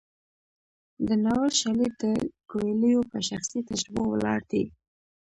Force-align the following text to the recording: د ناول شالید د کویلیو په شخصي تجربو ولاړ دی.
د 1.07 1.09
ناول 1.23 1.51
شالید 1.61 1.93
د 2.03 2.05
کویلیو 2.49 3.01
په 3.11 3.17
شخصي 3.29 3.59
تجربو 3.69 4.03
ولاړ 4.09 4.39
دی. 4.51 4.63